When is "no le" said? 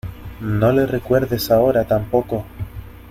0.39-0.87